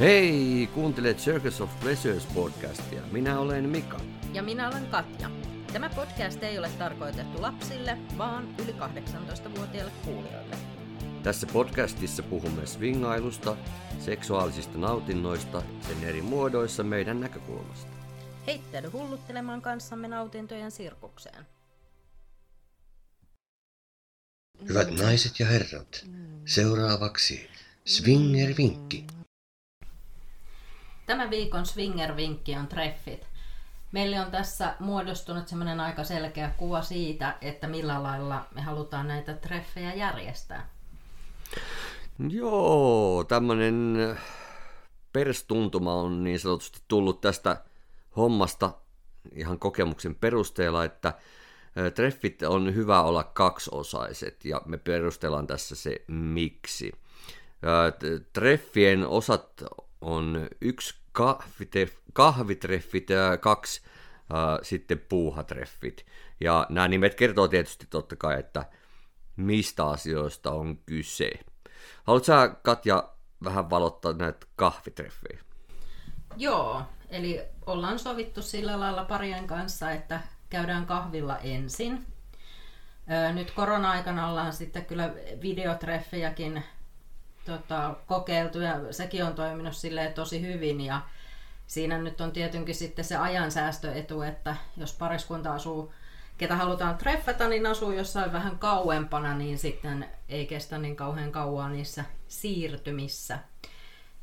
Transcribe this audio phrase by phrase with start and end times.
[0.00, 3.02] Hei, kuuntelet Circus of Pleasures podcastia.
[3.12, 4.00] Minä olen Mika.
[4.32, 5.30] Ja minä olen Katja.
[5.72, 10.56] Tämä podcast ei ole tarkoitettu lapsille, vaan yli 18-vuotiaille kuulijoille.
[11.22, 13.56] Tässä podcastissa puhumme swingailusta,
[14.00, 17.90] seksuaalisista nautinnoista, sen eri muodoissa meidän näkökulmasta.
[18.46, 21.46] Heittäydy hulluttelemaan kanssamme nautintojen sirkukseen.
[24.68, 26.06] Hyvät naiset ja herrat,
[26.44, 27.50] seuraavaksi
[27.84, 29.23] Swinger-vinkki.
[31.06, 33.26] Tämän viikon Swinger-vinkki on treffit.
[33.92, 39.34] Meille on tässä muodostunut semmoinen aika selkeä kuva siitä, että millä lailla me halutaan näitä
[39.34, 40.68] treffejä järjestää.
[42.28, 43.96] Joo, tämmöinen
[45.12, 47.56] perstuntuma on niin sanotusti tullut tästä
[48.16, 48.72] hommasta
[49.32, 51.12] ihan kokemuksen perusteella, että
[51.94, 56.92] treffit on hyvä olla kaksiosaiset ja me perustellaan tässä se miksi.
[58.32, 59.64] Treffien osat
[60.04, 60.94] on yksi
[62.12, 63.82] kahvitreffit ja kaksi
[64.62, 66.06] sitten puuhatreffit.
[66.40, 68.64] Ja nämä nimet kertoo tietysti totta kai, että
[69.36, 71.30] mistä asioista on kyse.
[72.04, 73.08] Haluatko sä, Katja,
[73.44, 75.40] vähän valottaa näitä kahvitreffejä?
[76.36, 82.06] Joo, eli ollaan sovittu sillä lailla parien kanssa, että käydään kahvilla ensin.
[83.34, 86.62] Nyt korona-aikana ollaan sitten kyllä videotreffejäkin
[87.44, 91.00] tota, kokeiltu ja sekin on toiminut silleen tosi hyvin ja
[91.66, 95.92] siinä nyt on tietenkin sitten se ajansäästöetu, että jos pariskunta asuu,
[96.38, 101.72] ketä halutaan treffata, niin asuu jossain vähän kauempana, niin sitten ei kestä niin kauhean kauan
[101.72, 103.38] niissä siirtymissä.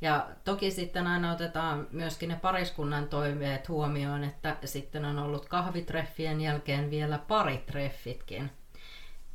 [0.02, 6.41] Ja toki sitten aina otetaan myöskin ne pariskunnan toiveet huomioon, että sitten on ollut kahvitreffien
[6.41, 8.52] jälkeen vielä paritreffitkin.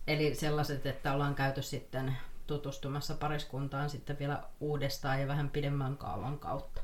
[0.07, 6.39] Eli sellaiset, että ollaan käyty sitten tutustumassa pariskuntaan sitten vielä uudestaan ja vähän pidemmän kaavan
[6.39, 6.81] kautta.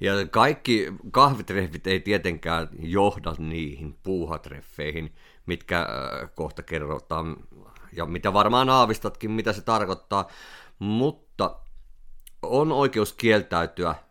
[0.00, 5.14] Ja kaikki kahvitreffit ei tietenkään johda niihin puuhatreffeihin,
[5.46, 7.36] mitkä äh, kohta kerrotaan,
[7.92, 10.28] ja mitä varmaan aavistatkin, mitä se tarkoittaa,
[10.78, 11.56] mutta
[12.42, 14.04] on oikeus kieltäytyä äh,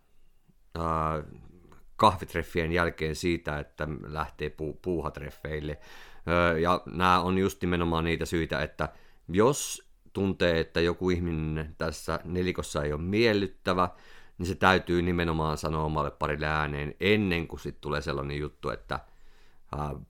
[1.96, 5.72] kahvitreffien jälkeen siitä, että lähtee pu- puuhatreffeille.
[5.72, 8.90] Äh, ja nämä on just nimenomaan niitä syitä, että
[9.28, 13.90] jos tuntee, että joku ihminen tässä nelikossa ei ole miellyttävä,
[14.38, 19.00] niin se täytyy nimenomaan sanoa omalle parille ääneen ennen kuin sitten tulee sellainen juttu, että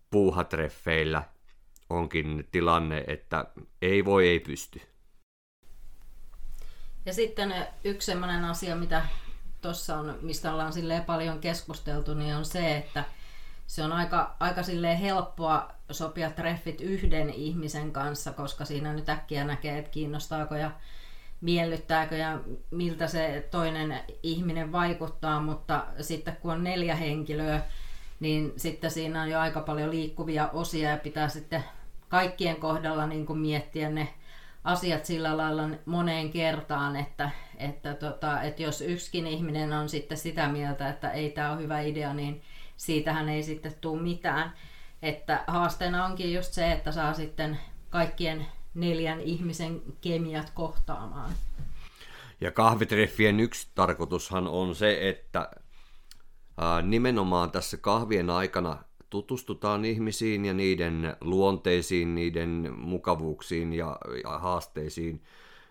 [0.10, 1.24] puuhatreffeillä
[1.90, 3.46] onkin tilanne, että
[3.82, 4.82] ei voi, ei pysty.
[7.06, 9.06] Ja sitten yksi sellainen asia, mitä
[9.62, 10.74] tuossa on, mistä ollaan
[11.06, 13.06] paljon keskusteltu, niin on se, että
[13.72, 14.62] se on aika, aika
[15.02, 20.72] helppoa sopia treffit yhden ihmisen kanssa, koska siinä nyt äkkiä näkee, että kiinnostaako ja
[21.42, 22.40] miellyttääkö ja
[22.72, 27.62] miltä se toinen ihminen vaikuttaa, mutta sitten kun on neljä henkilöä,
[28.20, 31.64] niin sitten siinä on jo aika paljon liikkuvia osia ja pitää sitten
[32.10, 34.14] kaikkien kohdalla niin kuin miettiä ne
[34.64, 40.48] asiat sillä lailla moneen kertaan, että, että, tota, että jos yksikin ihminen on sitten sitä
[40.48, 42.42] mieltä, että ei tämä ole hyvä idea, niin
[42.78, 44.54] siitähän ei sitten tule mitään.
[45.02, 47.60] Että haasteena onkin just se, että saa sitten
[47.90, 51.32] kaikkien neljän ihmisen kemiat kohtaamaan.
[52.42, 55.52] Ja kahvitreffien yksi tarkoitushan on se, että
[56.82, 64.00] nimenomaan tässä kahvien aikana tutustutaan ihmisiin ja niiden luonteisiin, niiden mukavuuksiin ja,
[64.40, 65.24] haasteisiin.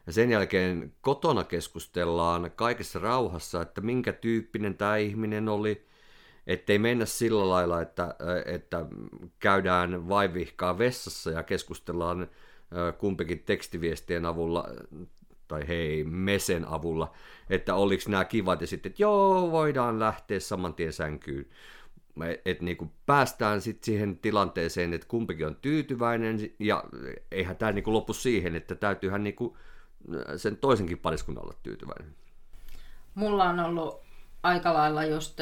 [0.06, 5.86] Ja sen jälkeen kotona keskustellaan kaikessa rauhassa, että minkä tyyppinen tämä ihminen oli,
[6.52, 8.14] ettei mennä sillä lailla, että,
[8.46, 8.86] että
[9.38, 12.28] käydään vaivihkaa vessassa ja keskustellaan
[12.98, 14.68] kumpikin tekstiviestien avulla
[15.48, 17.12] tai hei, mesen avulla,
[17.50, 21.46] että oliko nämä kivat ja sitten, että joo, voidaan lähteä saman tien sänkyyn.
[22.44, 26.84] Että niin päästään sitten siihen tilanteeseen, että kumpikin on tyytyväinen ja
[27.30, 29.36] eihän tämä niin lopu siihen, että täytyyhän niin
[30.36, 32.14] sen toisenkin pariskunnan olla tyytyväinen.
[33.14, 34.00] Mulla on ollut
[34.42, 35.40] aika lailla just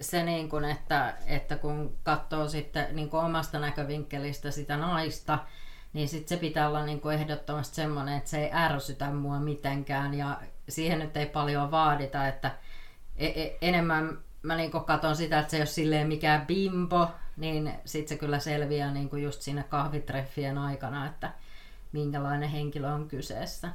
[0.00, 5.38] se, niin kuin, että, että kun katsoo sitten niin kuin omasta näkövinkkelistä sitä naista,
[5.92, 10.14] niin sit se pitää olla niin kuin ehdottomasti semmoinen, että se ei ärsytä mua mitenkään
[10.14, 12.50] ja siihen nyt ei paljon vaadita, että
[13.16, 17.72] e- e- enemmän mä niin katson sitä, että se ei ole silleen mikään bimbo, niin
[17.84, 21.32] sitten se kyllä selviää niin kuin just siinä kahvitreffien aikana, että
[21.92, 23.68] minkälainen henkilö on kyseessä.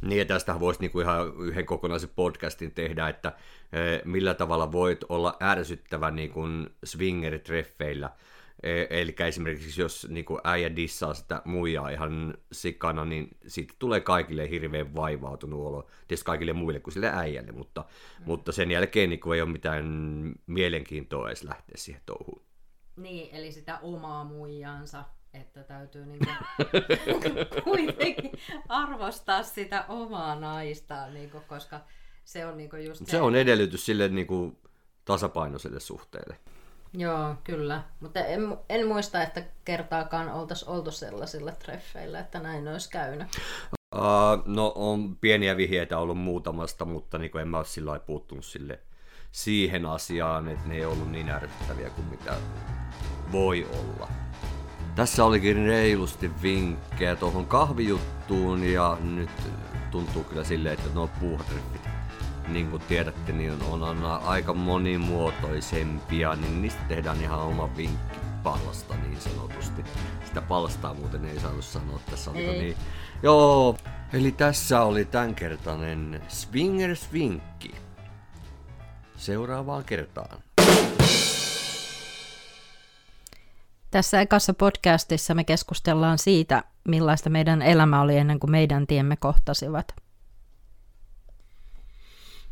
[0.00, 3.32] Niin, ja tästä voisi niinku ihan yhden kokonaisen podcastin tehdä, että
[3.72, 6.40] e, millä tavalla voit olla ärsyttävä niinku
[6.84, 8.10] swingeritreffeillä.
[8.62, 14.00] E- Eli esimerkiksi jos niin kuin äijä dissaa sitä muijaa ihan sikana, niin siitä tulee
[14.00, 15.88] kaikille hirveän vaivautunut olo.
[16.08, 17.80] Tietysti kaikille muille kuin sille äijälle, mutta,
[18.18, 18.24] mm.
[18.26, 19.84] mutta sen jälkeen niin kuin ei ole mitään
[20.46, 22.42] mielenkiintoa edes lähteä siihen touhuun.
[22.96, 25.04] Niin, eli sitä omaa muijansa,
[25.40, 26.26] että täytyy niinku
[27.64, 28.32] kuitenkin
[28.68, 31.80] arvostaa sitä omaa naista, niinku, koska
[32.24, 33.06] se on niinku just...
[33.06, 34.58] Se on edellytys sille niinku
[35.04, 36.36] tasapainoiselle suhteelle.
[36.92, 37.82] Joo, kyllä.
[38.00, 43.28] Mutta en, en muista, että kertaakaan oltaisiin oltu sellaisilla treffeillä, että näin olisi käynyt.
[43.94, 44.02] Uh,
[44.46, 48.80] no on pieniä vihjeitä ollut muutamasta, mutta niin en mä ole sillä puuttunut sille
[49.32, 52.36] siihen asiaan, että ne ei ollut niin ärsyttäviä kuin mitä
[53.32, 54.25] voi olla.
[54.96, 59.30] Tässä olikin reilusti vinkkejä tuohon kahvijuttuun ja nyt
[59.90, 61.88] tuntuu kyllä silleen, että nuo puuhatreffit,
[62.48, 68.94] niin kuin tiedätte, niin on, on aika monimuotoisempia, niin niistä tehdään ihan oma vinkki palasta
[68.94, 69.84] niin sanotusti.
[70.24, 72.30] Sitä palstaa muuten ei saanut sanoa tässä.
[72.30, 72.76] Oliko niin?
[73.22, 73.76] Joo,
[74.12, 77.74] eli tässä oli tämänkertainen Swingers-vinkki.
[79.16, 80.38] Seuraavaan kertaan.
[83.96, 89.94] Tässä ekassa podcastissa me keskustellaan siitä, millaista meidän elämä oli ennen kuin meidän tiemme kohtasivat.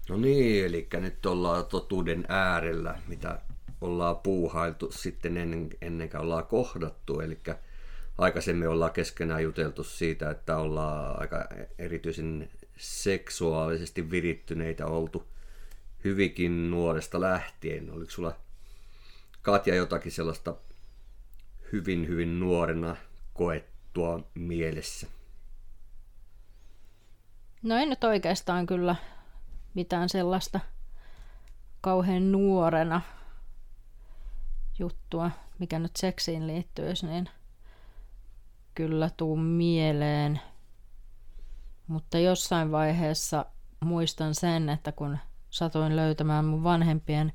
[0.08, 3.40] No niin, eli nyt ollaan totuuden äärellä, mitä
[3.80, 7.20] ollaan puuhailtu sitten ennen, ennen kuin ollaan kohdattu.
[7.20, 7.38] Eli
[8.18, 11.48] aikaisemmin ollaan keskenään juteltu siitä, että ollaan aika
[11.78, 15.26] erityisen seksuaalisesti virittyneitä oltu
[16.04, 17.90] hyvinkin nuoresta lähtien.
[17.90, 18.36] Oliko sulla
[19.42, 20.54] Katja jotakin sellaista
[21.74, 22.96] hyvin, hyvin nuorena
[23.32, 25.06] koettua mielessä?
[27.62, 28.96] No ei nyt oikeastaan kyllä
[29.74, 30.60] mitään sellaista
[31.80, 33.00] kauhean nuorena
[34.78, 37.28] juttua, mikä nyt seksiin liittyisi, niin
[38.74, 40.40] kyllä tuu mieleen.
[41.86, 43.46] Mutta jossain vaiheessa
[43.80, 45.18] muistan sen, että kun
[45.50, 47.32] satoin löytämään mun vanhempien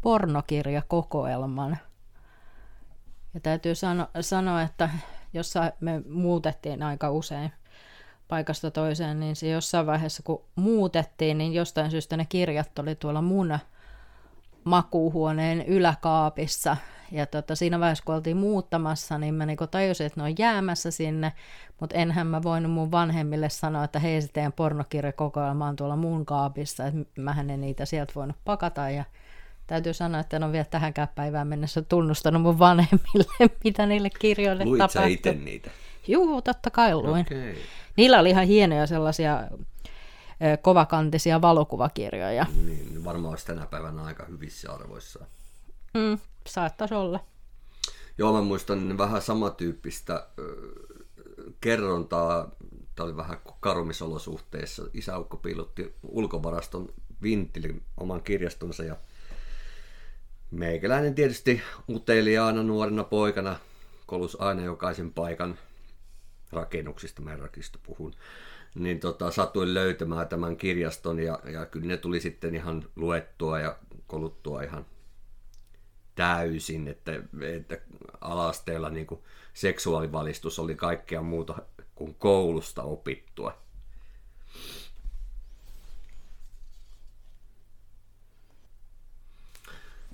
[0.00, 1.78] pornokirjakokoelman–
[3.34, 4.90] ja täytyy sano, sanoa, että
[5.32, 7.52] jossa me muutettiin aika usein
[8.28, 13.22] paikasta toiseen, niin se jossain vaiheessa kun muutettiin, niin jostain syystä ne kirjat oli tuolla
[13.22, 13.58] mun
[14.64, 16.76] makuuhuoneen yläkaapissa.
[17.12, 20.90] Ja tota, siinä vaiheessa, kun oltiin muuttamassa, niin mä niinku tajusin, että ne on jäämässä
[20.90, 21.32] sinne,
[21.80, 26.26] mutta enhän mä voinut mun vanhemmille sanoa, että hei se teidän pornokirjakokoelma on tuolla mun
[26.26, 28.90] kaapissa, että mähän en niitä sieltä voinut pakata.
[28.90, 29.04] Ja
[29.68, 34.64] täytyy sanoa, että en ole vielä tähänkään päivään mennessä tunnustanut mun vanhemmille, mitä niille kirjoille
[34.64, 35.02] Luit tapahtui.
[35.02, 35.70] sä itse niitä?
[36.08, 37.20] Juu, totta kai luin.
[37.20, 37.54] Okay.
[37.96, 39.44] Niillä oli ihan hienoja sellaisia
[40.62, 42.46] kovakantisia valokuvakirjoja.
[42.66, 45.26] Niin, varmaan olisi tänä päivänä aika hyvissä arvoissa.
[45.94, 47.20] Mm, saattaisi olla.
[48.18, 50.24] Joo, mä muistan vähän samantyyppistä äh,
[51.60, 52.50] kerrontaa.
[52.94, 54.82] Tämä oli vähän karumisolosuhteissa.
[54.94, 56.88] Isäukko piilotti ulkovaraston
[57.22, 58.96] vinttilin oman kirjastonsa ja
[60.50, 63.58] Meikäläinen tietysti uteliaana nuorena poikana
[64.06, 65.58] kolus aina jokaisen paikan
[66.52, 67.38] rakennuksista, mä
[67.86, 68.14] puhun,
[68.74, 73.78] niin tota, satuin löytämään tämän kirjaston ja, ja kyllä ne tuli sitten ihan luettua ja
[74.06, 74.86] koluttua ihan
[76.14, 77.12] täysin, että,
[77.56, 77.78] että
[78.20, 79.20] alasteella niin kuin
[79.54, 81.62] seksuaalivalistus oli kaikkea muuta
[81.94, 83.67] kuin koulusta opittua.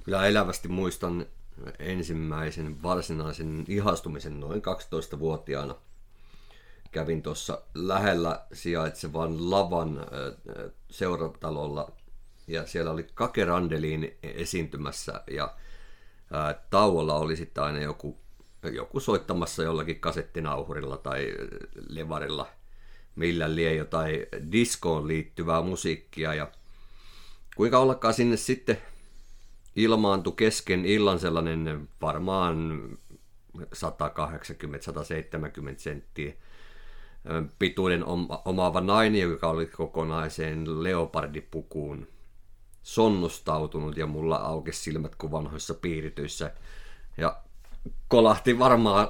[0.05, 1.27] Kyllä elävästi muistan
[1.79, 5.75] ensimmäisen varsinaisen ihastumisen noin 12-vuotiaana.
[6.93, 10.07] Kävin tuossa lähellä sijaitsevan Lavan
[10.91, 11.93] seuratalolla
[12.47, 15.55] ja siellä oli Kake Randelin esiintymässä ja
[16.71, 18.19] tauolla oli sitten aina joku,
[18.73, 21.35] joku soittamassa jollakin kasettinauhurilla tai
[21.89, 22.47] levarilla
[23.17, 26.51] millä lie jotain diskoon liittyvää musiikkia ja
[27.57, 28.83] kuinka ollakaan sinne sitten
[29.77, 32.81] ilmaantui kesken illan sellainen varmaan
[33.59, 33.61] 180-170
[35.77, 36.33] senttiä
[37.59, 38.05] pituuden
[38.45, 42.09] omaava nainen, joka oli kokonaiseen leopardipukuun
[42.83, 46.53] sonnustautunut ja mulla aukesi silmät kuin vanhoissa piirityissä
[47.17, 47.37] ja
[48.09, 49.09] kolahti varmaan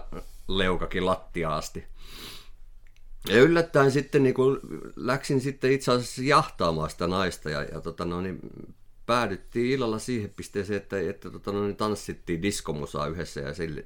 [0.48, 1.84] leukakin lattiaasti.
[3.28, 4.60] Ja yllättäen sitten niin kun
[4.96, 8.40] läksin sitten itse asiassa jahtaamaan sitä naista ja, ja tota, no, niin
[9.06, 13.84] päädyttiin illalla siihen pisteeseen, että, että tota, no, niin tanssittiin diskomusaa yhdessä ja sille,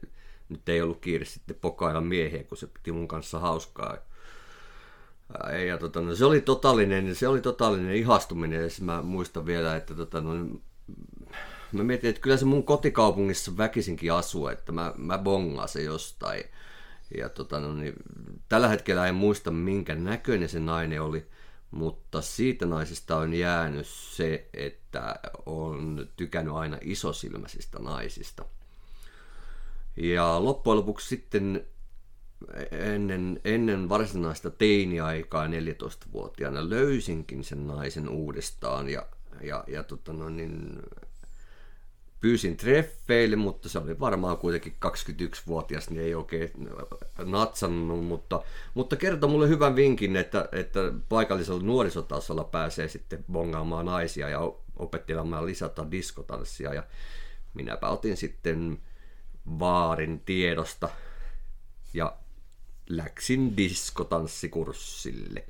[0.49, 3.97] nyt ei ollut kiire sitten pokailla miehiä, kun se piti mun kanssa hauskaa.
[5.53, 9.77] Ja, ja tota, no, se oli totaalinen, se oli totaalinen ihastuminen, ja mä muistan vielä,
[9.77, 10.33] että tota, no,
[11.73, 16.45] mä mietin, että kyllä se mun kotikaupungissa väkisinkin asuu, että mä, mä bongaan se jostain.
[17.17, 17.95] Ja tota, no niin,
[18.49, 21.27] tällä hetkellä en muista minkä näköinen se nainen oli,
[21.71, 28.45] mutta siitä naisesta on jäänyt se, että on tykännyt aina isosilmäisistä naisista.
[29.97, 31.67] Ja loppujen lopuksi sitten
[32.71, 39.07] ennen, ennen varsinaista teiniaikaa 14-vuotiaana löysinkin sen naisen uudestaan ja,
[39.43, 40.83] ja, ja tota no, niin,
[42.21, 46.51] pyysin treffeille, mutta se oli varmaan kuitenkin 21-vuotias, niin ei oikein
[47.25, 48.43] natsannut, mutta,
[48.75, 54.41] mutta kertoi mulle hyvän vinkin, että, että paikallisella nuorisotasolla pääsee sitten bongaamaan naisia ja
[54.77, 56.83] opettelemaan lisätä diskotanssia ja
[57.55, 58.79] minäpä otin sitten
[59.59, 60.89] vaarin tiedosta
[61.95, 62.17] ja
[62.89, 65.45] läksin diskotanssikurssille.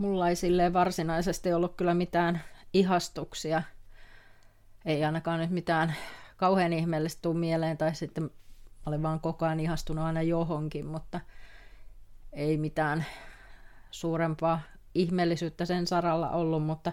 [0.00, 2.40] Mulla ei silleen varsinaisesti ollut kyllä mitään
[2.72, 3.62] ihastuksia.
[4.84, 5.94] Ei ainakaan nyt mitään
[6.36, 8.30] kauhean ihmeellistä tuu mieleen, tai sitten mä
[8.86, 11.20] olin vaan koko ajan ihastunut aina johonkin, mutta
[12.32, 13.04] ei mitään
[13.90, 14.60] suurempaa
[14.94, 16.92] ihmeellisyyttä sen saralla ollut, mutta,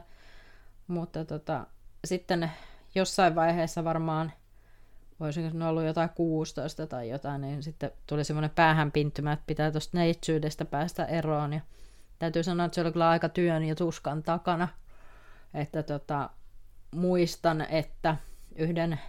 [0.88, 1.68] mutta tota,
[2.06, 2.52] sitten
[2.96, 4.32] jossain vaiheessa varmaan,
[5.20, 9.98] voisiko ne ollut jotain 16 tai jotain, niin sitten tuli semmoinen päähänpintymä, että pitää tuosta
[9.98, 11.62] neitsyydestä päästä eroon, ja
[12.20, 14.68] täytyy sanoa, että se oli kyllä aika työn ja tuskan takana.
[15.54, 16.30] Että tota,
[16.92, 18.16] muistan, että
[18.56, 19.00] yhden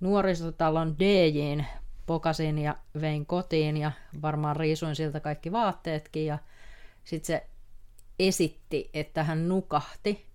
[0.00, 1.66] nuorisotalon DJin
[2.06, 6.38] pokasin ja vein kotiin ja varmaan riisuin siltä kaikki vaatteetkin ja
[7.04, 7.46] sitten se
[8.18, 10.26] esitti, että hän nukahti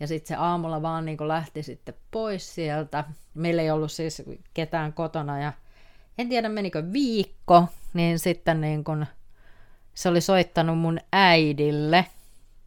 [0.00, 3.04] ja sitten se aamulla vaan niin lähti sitten pois sieltä.
[3.34, 4.22] Meillä ei ollut siis
[4.54, 5.52] ketään kotona ja
[6.18, 9.06] en tiedä menikö viikko, niin sitten niin kun
[9.98, 12.06] se oli soittanut mun äidille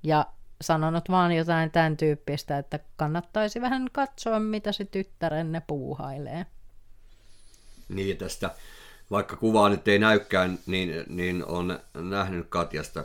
[0.04, 0.26] ja
[0.62, 6.46] sanonut vaan jotain tämän tyyppistä, että kannattaisi vähän katsoa, mitä se tyttärenne puuhailee.
[7.90, 8.50] Niin, tästä
[9.12, 13.04] vaikka kuvaa nyt ei näykään, niin, niin on nähnyt Katjasta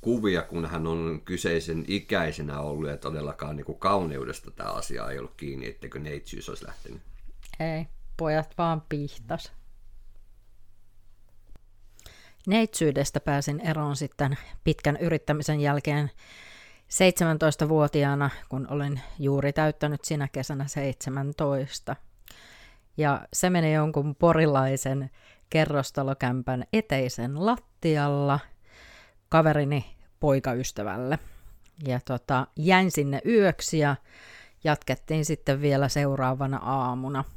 [0.00, 5.18] kuvia, kun hän on kyseisen ikäisenä ollut ja todellakaan niin kuin kauneudesta tämä asia ei
[5.18, 7.00] ollut kiinni, etteikö neitsyys olisi lähtenyt.
[7.60, 9.52] Ei, pojat vaan pihtas.
[12.46, 16.10] Neitsyydestä pääsin eroon sitten pitkän yrittämisen jälkeen
[16.92, 21.96] 17-vuotiaana, kun olin juuri täyttänyt sinä kesänä 17.
[22.96, 25.10] Ja se meni jonkun porilaisen
[25.50, 28.40] kerrostalokämpän eteisen lattialla
[29.28, 31.18] kaverini poikaystävälle.
[31.86, 33.96] Ja tota, jäin sinne yöksi ja
[34.64, 37.24] jatkettiin sitten vielä seuraavana aamuna–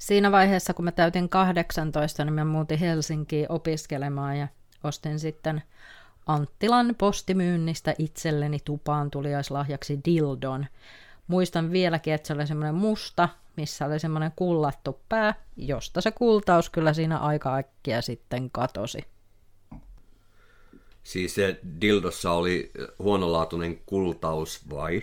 [0.00, 4.48] siinä vaiheessa, kun mä täytin 18, niin mä muutin Helsinkiin opiskelemaan ja
[4.84, 5.62] ostin sitten
[6.26, 10.66] Anttilan postimyynnistä itselleni tupaan tuliaislahjaksi dildon.
[11.26, 16.70] Muistan vieläkin, että se oli semmoinen musta, missä oli semmoinen kullattu pää, josta se kultaus
[16.70, 19.04] kyllä siinä aika äkkiä sitten katosi.
[21.02, 25.02] Siis se dildossa oli huonolaatuinen kultaus vai?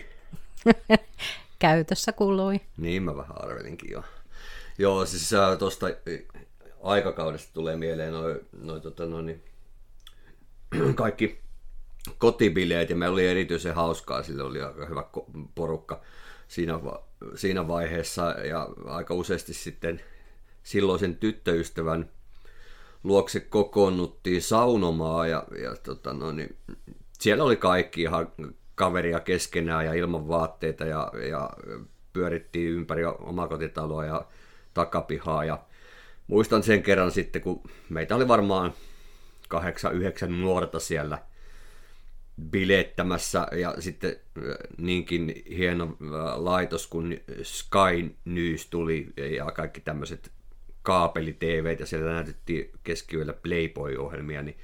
[1.58, 2.60] Käytössä kului.
[2.76, 4.04] Niin mä vähän arvelinkin jo.
[4.78, 5.86] Joo, siis tuosta
[6.82, 9.42] aikakaudesta tulee mieleen noin noi, tota, noi, niin,
[10.94, 11.40] kaikki
[12.18, 15.04] kotibileet ja me oli erityisen hauskaa, sillä oli aika hyvä
[15.54, 16.00] porukka
[16.48, 16.80] siinä,
[17.34, 20.00] siinä vaiheessa ja aika useasti sitten
[20.62, 22.10] silloisen tyttöystävän
[23.04, 26.56] luokse kokoonnuttiin saunomaan ja, ja tota, no, niin,
[27.18, 28.32] siellä oli kaikki ihan
[28.74, 31.50] kaveria keskenään ja ilman vaatteita ja, ja
[32.12, 34.26] pyörittiin ympäri omakotitaloa ja
[34.78, 35.44] takapihaa.
[35.44, 35.58] Ja
[36.26, 38.74] muistan sen kerran sitten, kun meitä oli varmaan
[39.48, 41.18] kahdeksan, yhdeksän nuorta siellä
[42.50, 44.16] bilettämässä ja sitten
[44.78, 45.96] niinkin hieno
[46.34, 50.30] laitos kuin Sky News tuli ja kaikki tämmöiset
[50.82, 51.36] kaapeli
[51.78, 54.56] ja siellä näytettiin keskiyöllä Playboy-ohjelmia, niin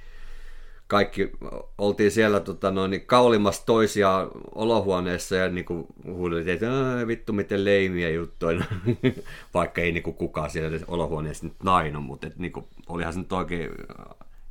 [0.87, 1.31] kaikki
[1.77, 5.65] oltiin siellä tota, noin, niin kaulimassa toisia olohuoneessa ja niin
[6.05, 6.67] huudeltiin, että
[7.07, 8.65] vittu miten leimiä juttuja,
[9.53, 13.19] vaikka ei niin kuin, kukaan siellä olohuoneessa nyt naino, mutta et, niin kuin, olihan se
[13.19, 13.71] nyt oikein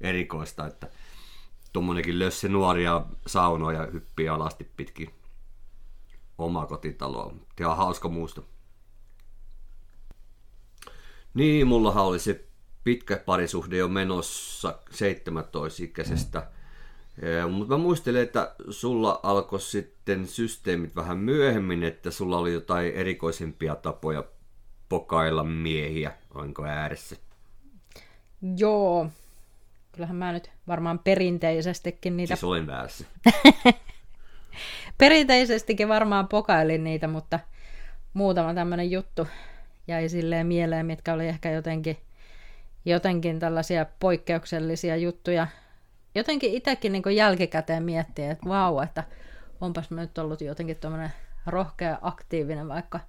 [0.00, 0.88] erikoista, että
[1.72, 5.10] tuommoinenkin lössi nuoria saunoja hyppii alasti pitkin
[6.38, 7.34] omaa kotitaloa.
[7.60, 8.44] Ihan hauska muisto.
[11.34, 12.44] Niin, mullahan oli se
[12.84, 16.46] pitkä parisuhde jo menossa 17-ikäisestä.
[17.50, 23.76] Mutta mä muistelen, että sulla alkoi sitten systeemit vähän myöhemmin, että sulla oli jotain erikoisempia
[23.76, 24.24] tapoja
[24.88, 27.16] pokailla miehiä, onko ääressä?
[28.56, 29.08] Joo,
[29.92, 32.34] kyllähän mä nyt varmaan perinteisestikin niitä...
[32.36, 33.04] Siis olen väärässä.
[34.98, 37.40] perinteisestikin varmaan pokailin niitä, mutta
[38.14, 39.26] muutama tämmöinen juttu
[39.88, 41.96] jäi silleen mieleen, mitkä oli ehkä jotenkin,
[42.84, 45.46] jotenkin tällaisia poikkeuksellisia juttuja.
[46.14, 49.04] Jotenkin itsekin niin jälkikäteen miettiä, että vau, että
[49.60, 51.12] onpas mä nyt ollut jotenkin tuommoinen
[51.46, 53.00] rohkea aktiivinen, vaikka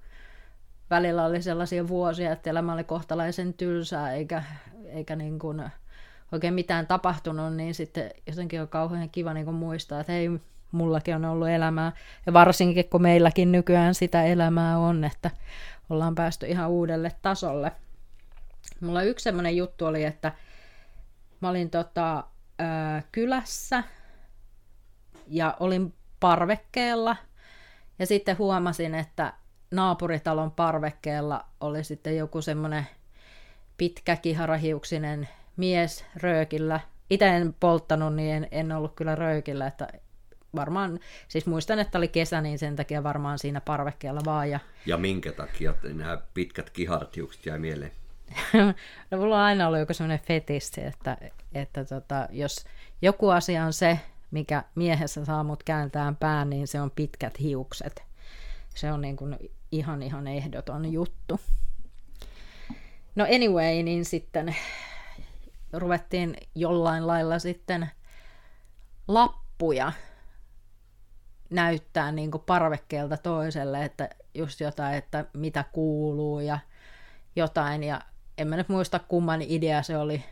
[0.89, 4.43] välillä oli sellaisia vuosia, että elämä oli kohtalaisen tylsää, eikä,
[4.85, 5.63] eikä niin kuin
[6.31, 10.29] oikein mitään tapahtunut, niin sitten jotenkin on kauhean kiva niin kuin muistaa, että hei,
[10.71, 11.91] mullakin on ollut elämää.
[12.25, 15.31] Ja varsinkin, kun meilläkin nykyään sitä elämää on, että
[15.89, 17.71] ollaan päästy ihan uudelle tasolle.
[18.79, 20.31] Mulla yksi semmoinen juttu oli, että
[21.41, 22.23] mä olin tota,
[22.59, 23.83] ää, kylässä
[25.27, 27.15] ja olin parvekkeella.
[27.99, 29.33] Ja sitten huomasin, että
[29.71, 32.87] naapuritalon parvekkeella oli sitten joku semmoinen
[33.77, 36.79] pitkä kiharahiuksinen mies röökillä.
[37.09, 39.87] Itse en polttanut, niin en, en ollut kyllä röökillä, että
[40.55, 44.49] varmaan, siis muistan, että oli kesä, niin sen takia varmaan siinä parvekkeella vaan.
[44.49, 47.91] Ja, ja minkä takia nämä pitkät kihartiukset jäi mieleen?
[49.11, 51.17] no mulla on aina ollut joku semmoinen fetisti, että,
[51.53, 52.65] että tota, jos
[53.01, 53.99] joku asia on se,
[54.31, 58.03] mikä miehessä saa mut kääntää pään, niin se on pitkät hiukset.
[58.75, 59.37] Se on niin kuin
[59.71, 61.39] ihan ihan ehdoton juttu.
[63.15, 64.55] No anyway, niin sitten
[65.73, 67.89] ruvettiin jollain lailla sitten
[69.07, 69.91] lappuja
[71.49, 76.59] näyttää niin kuin parvekkeelta toiselle, että just jotain, että mitä kuuluu ja
[77.35, 77.83] jotain.
[77.83, 78.01] Ja
[78.37, 80.23] en mä nyt muista kumman idea se oli.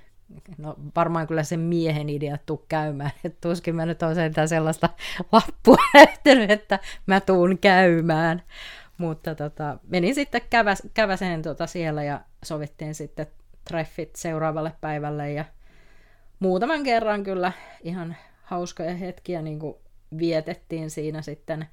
[0.57, 3.11] No varmaan kyllä sen miehen idea tuu käymään.
[3.23, 4.89] Että tuskin mä nyt olen sellaista
[5.31, 8.43] lappua näyttänyt, että mä tuun käymään.
[8.97, 13.27] Mutta tota, menin sitten käväs, käväseen tota siellä ja sovittiin sitten
[13.67, 15.45] treffit seuraavalle päivälle ja
[16.39, 17.51] muutaman kerran kyllä
[17.83, 19.75] ihan hauskoja hetkiä niin kuin
[20.17, 21.67] vietettiin siinä sitten.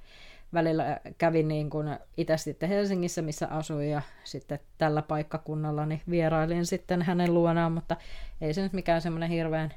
[0.55, 6.67] Välillä kävin niin kuin itse sitten Helsingissä, missä asuin, ja sitten tällä paikkakunnalla niin vierailin
[6.67, 7.97] sitten hänen luonaan, mutta
[8.41, 9.75] ei se nyt mikään semmoinen hirveän,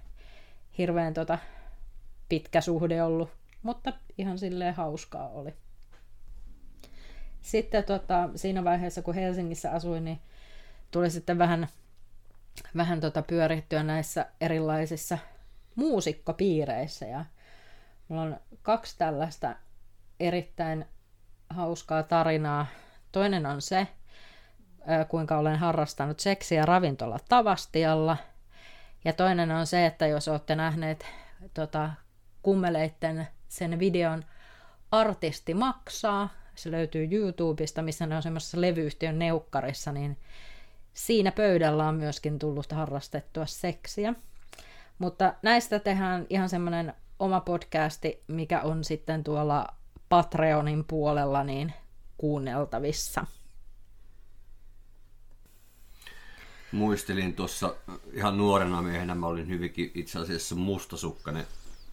[0.77, 1.37] hirveän tota
[2.29, 3.29] pitkä suhde ollut,
[3.63, 5.53] mutta ihan silleen hauskaa oli.
[7.41, 10.19] Sitten tota, siinä vaiheessa, kun Helsingissä asuin, niin
[10.91, 11.67] tuli sitten vähän,
[12.77, 15.17] vähän tota pyörittyä näissä erilaisissa
[15.75, 17.05] muusikkopiireissä.
[17.05, 17.25] Ja
[18.07, 19.55] mulla on kaksi tällaista
[20.19, 20.85] erittäin
[21.49, 22.65] hauskaa tarinaa.
[23.11, 23.87] Toinen on se,
[25.07, 28.17] kuinka olen harrastanut seksiä ravintola Tavastialla.
[29.05, 31.05] Ja toinen on se, että jos olette nähneet
[31.53, 31.89] tota,
[32.41, 34.25] kummeleitten sen videon
[34.91, 40.17] Artisti maksaa, se löytyy YouTubesta, missä ne on semmoisessa levyyhtiön neukkarissa, niin
[40.93, 44.13] siinä pöydällä on myöskin tullut harrastettua seksiä.
[44.99, 49.67] Mutta näistä tehdään ihan semmoinen oma podcasti, mikä on sitten tuolla
[50.13, 51.73] Patreonin puolella niin
[52.17, 53.25] kuunneltavissa.
[56.71, 57.75] Muistelin tuossa
[58.11, 61.47] ihan nuorena miehenä, mä olin hyvinkin itse asiassa mustasukkainen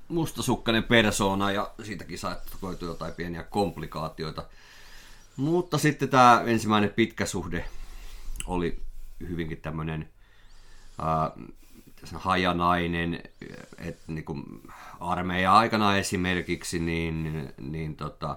[0.08, 4.44] mustasukkainen persona ja siitäkin saattoi koitua jotain pieniä komplikaatioita.
[5.36, 7.64] Mutta sitten tämä ensimmäinen pitkä suhde
[8.46, 8.82] oli
[9.28, 10.08] hyvinkin tämmöinen
[12.14, 13.22] hajanainen,
[13.78, 14.44] että niin kuin
[15.00, 18.36] armeija aikana esimerkiksi, niin, niin tota,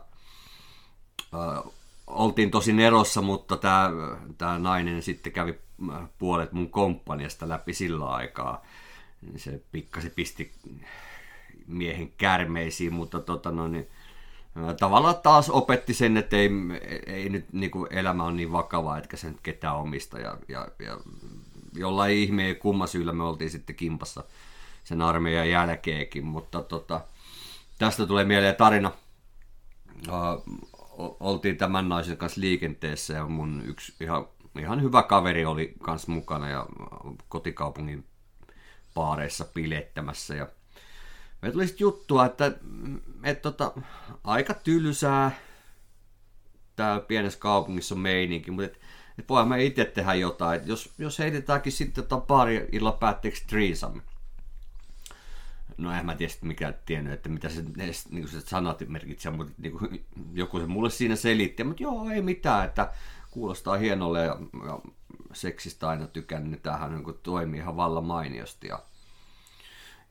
[1.33, 1.71] äh,
[2.07, 3.91] oltiin tosi erossa, mutta tämä,
[4.37, 5.59] tämä nainen sitten kävi
[6.17, 8.61] puolet mun komppaniasta läpi sillä aikaa.
[9.35, 10.51] Se pikkasi pisti
[11.67, 13.87] miehen kärmeisiin, mutta tota no, niin,
[14.79, 16.49] tavallaan taas opetti sen, että ei,
[17.05, 20.19] ei nyt niin kuin elämä on niin vakavaa, etkä se nyt ketään omista.
[20.19, 20.97] Ja, ja, ja
[21.75, 24.23] jollain ihmeen kumma syyllä me oltiin sitten kimpassa
[24.83, 27.01] sen armeijan jälkeenkin, mutta tota,
[27.79, 28.91] tästä tulee mieleen tarina.
[30.07, 30.43] Uh,
[31.19, 34.27] oltiin tämän naisen kanssa liikenteessä ja mun yksi ihan,
[34.59, 36.65] ihan hyvä kaveri oli kanssa mukana ja
[37.29, 38.05] kotikaupungin
[38.93, 40.47] paareissa pilettämässä ja
[41.41, 42.51] me tuli sitten juttua, että
[43.23, 43.71] et, tota,
[44.23, 45.31] aika tylsää
[46.75, 48.79] täällä pienessä kaupungissa on meininki, mutta et,
[49.19, 50.61] et voidaan me itse tehdä jotain.
[50.61, 54.01] Et jos, jos heitetäänkin sitten tota pari illa päätteeksi triisamme.
[55.77, 59.53] No en mä tiedä mikä tiennyt, että mitä se, edes, niin se sanat merkitsee, mutta
[59.57, 62.91] niin joku se mulle siinä selitti, mutta joo, ei mitään, että
[63.31, 64.79] kuulostaa hienolle ja, ja
[65.33, 68.67] seksistä aina tykännyt, niin tämähän niin toimii ihan vallan mainiosti.
[68.67, 68.83] Ja,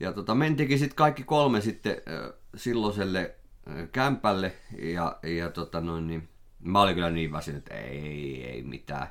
[0.00, 3.34] ja tota, mentiinkin sitten kaikki kolme sitten äh, silloiselle
[3.68, 6.28] äh, kämpälle ja, ja tota noin, niin,
[6.62, 9.06] mä olin kyllä niin väsynyt, että ei, ei mitään.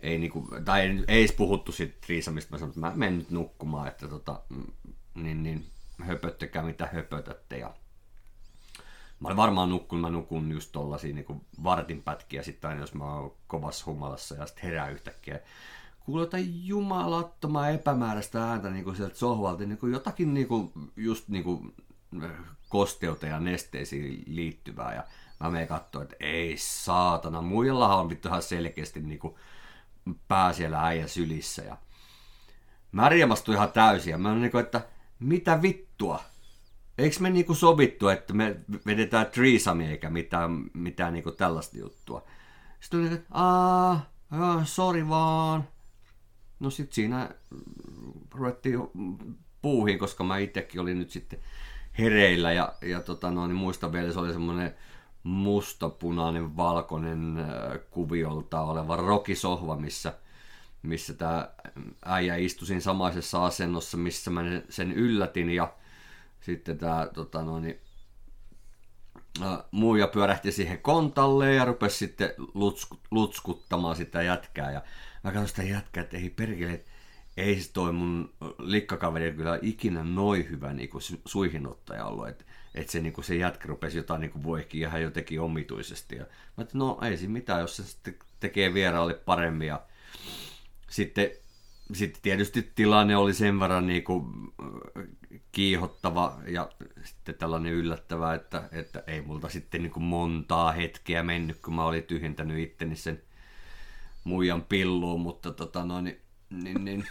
[0.00, 3.30] ei niinku, tai ei, ei edes puhuttu siitä triisamista, mä sanoin, että mä menen nyt
[3.30, 4.66] nukkumaan, että tota, mm,
[5.14, 5.66] niin, niin
[6.02, 7.58] höpöttäkää mitä höpötätte.
[7.58, 7.74] Ja
[9.20, 13.14] mä olin varmaan nukkunut, mä nukun just tollasia niin vartin pätkiä sitten aina, jos mä
[13.14, 15.40] oon kovassa humalassa ja sitten herää yhtäkkiä.
[16.00, 21.28] Kuuluu jotain jumalattomaa epämääräistä ääntä niin kuin sieltä sohvalta, niin kuin jotakin niin kuin, just
[21.28, 21.74] niin kuin
[22.68, 24.94] kosteuteen ja nesteisiin liittyvää.
[24.94, 25.04] Ja
[25.40, 29.34] mä menen katsoa, että ei saatana, muillahan on vittu ihan selkeästi niin kuin
[30.28, 31.62] pää siellä äijä sylissä.
[31.62, 31.76] Ja
[32.92, 34.80] mä riemastuin ihan täysin ja mä olin niin kuin, että
[35.20, 36.20] mitä vittua?
[36.98, 42.24] Eikö me niinku sovittu, että me vedetään threesome eikä mitään, mitään niinku tällaista juttua?
[42.80, 44.06] Sitten tuli, että aah,
[44.64, 45.68] sori vaan.
[46.60, 47.30] No sit siinä
[48.34, 48.80] ruvettiin
[49.62, 51.38] puuhiin, koska mä itsekin olin nyt sitten
[51.98, 54.74] hereillä ja, ja tota no, niin muistan vielä, se oli semmoinen
[55.22, 57.46] mustapunainen, valkoinen
[57.90, 60.14] kuviolta oleva rokisohva, missä–
[60.82, 61.48] missä tämä
[62.04, 65.50] äijä istui siinä samaisessa asennossa, missä mä sen yllätin.
[65.50, 65.74] Ja
[66.40, 67.80] sitten tämä tota no, niin,
[69.70, 74.70] muija pyörähti siihen kontalle ja rupesi sitten lutsku, lutskuttamaan sitä jätkää.
[74.70, 74.82] Ja
[75.24, 76.84] mä katsoin sitä jätkää, että ei perkele,
[77.38, 82.92] ei se toi mun likkakaveri kyllä ikinä noin hyvä niin kuin suihinottaja ollut, että että
[82.92, 86.16] se, niin kuin se jätkä rupesi jotain niin voikin ihan jotenkin omituisesti.
[86.16, 89.68] Ja mä että no ei siinä mitään, jos se sitten tekee vieraalle paremmin.
[89.68, 89.82] Ja
[90.90, 91.30] sitten,
[91.92, 94.24] sitten tietysti tilanne oli sen verran niin kuin
[95.52, 96.70] kiihottava ja
[97.04, 101.84] sitten tällainen yllättävä, että, että ei multa sitten niin kuin montaa hetkeä mennyt, kun mä
[101.84, 103.22] olin tyhjentänyt itteni sen
[104.24, 106.20] muijan pilluun, mutta tota no, niin,
[106.50, 107.06] niin, niin,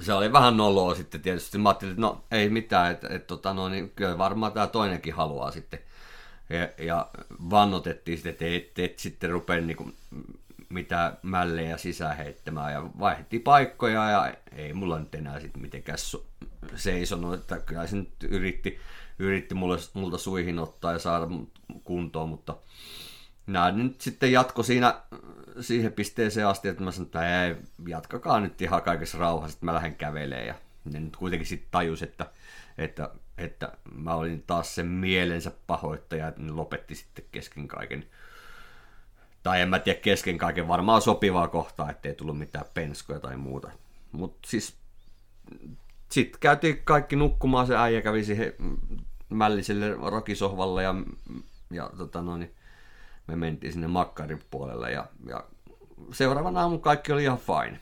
[0.00, 1.58] se oli vähän noloa sitten tietysti.
[1.58, 5.14] Mä ajattelin, että no ei mitään, että, että tota no, niin kyllä varmaan tämä toinenkin
[5.14, 5.78] haluaa sitten.
[6.50, 7.06] Ja, ja
[7.50, 9.94] vannotettiin sitten, että et, et sitten rupea niin
[10.68, 15.98] mitä mällejä sisään heittämään ja vaihdettiin paikkoja ja ei mulla nyt enää sitten mitenkään
[16.76, 18.78] seisonut, että kyllä se nyt yritti,
[19.18, 21.26] yritti mulle, multa suihin ottaa ja saada
[21.84, 22.56] kuntoon, mutta
[23.46, 25.02] nämä nyt sitten jatko siinä
[25.60, 29.74] siihen pisteeseen asti, että mä sanoin, että ei, jatkakaa nyt ihan kaikessa rauhassa, että mä
[29.74, 32.26] lähden kävelemään ja ne nyt kuitenkin sitten tajus, että,
[32.78, 38.06] että, että mä olin taas sen mielensä pahoittaja, että ne lopetti sitten kesken kaiken
[39.42, 43.70] tai en mä tiedä kesken kaiken varmaan sopivaa kohtaa, ettei tullut mitään penskoja tai muuta.
[44.12, 44.76] Mutta siis
[46.08, 48.54] sitten käytiin kaikki nukkumaan, se äijä kävi siihen
[49.28, 50.94] mälliselle rokisohvalle ja,
[51.70, 52.54] ja tota noin,
[53.30, 55.44] me mentiin sinne makkarin puolelle ja, ja
[56.12, 57.80] seuraavana aamun kaikki oli ihan fine.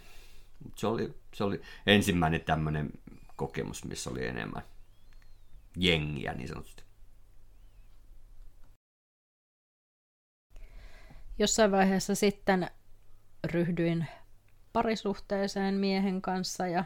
[0.74, 2.90] Se oli, se oli ensimmäinen tämmöinen
[3.37, 4.62] kokemus, missä oli enemmän
[5.76, 6.88] jengiä niin sanotusti.
[11.38, 12.70] jossain vaiheessa sitten
[13.44, 14.06] ryhdyin
[14.72, 16.84] parisuhteeseen miehen kanssa ja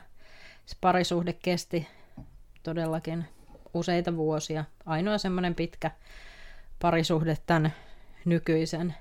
[0.66, 1.88] se parisuhde kesti
[2.62, 3.25] todellakin
[3.75, 4.64] useita vuosia.
[4.87, 5.90] Ainoa semmoinen pitkä
[6.79, 7.72] parisuhde tämän
[8.25, 8.95] nykyisen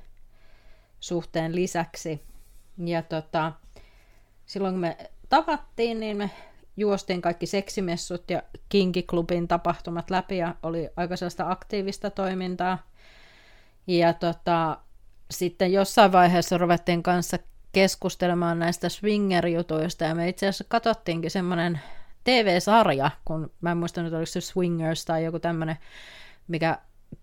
[0.99, 2.21] suhteen lisäksi.
[2.85, 3.51] Ja tota,
[4.45, 4.97] silloin kun me
[5.29, 6.29] tavattiin, niin me
[6.77, 12.87] juostiin kaikki seksimessut ja kinkiklubin tapahtumat läpi ja oli aika sellaista aktiivista toimintaa.
[13.87, 14.77] Ja tota,
[15.31, 17.37] sitten jossain vaiheessa ruvettiin kanssa
[17.71, 21.79] keskustelemaan näistä swinger-jutuista, ja me itse asiassa katsottiinkin semmoinen
[22.23, 25.77] TV-sarja, kun mä en muista nyt oliko se Swingers tai joku tämmöinen,
[26.47, 26.77] mikä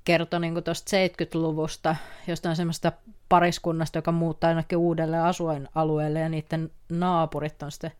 [0.05, 1.97] kertoi niin tuosta 70-luvusta
[2.27, 2.93] jostain semmoista
[3.29, 7.93] pariskunnasta, joka muuttaa ainakin uudelle asuinalueelle, ja niiden naapurit on sitten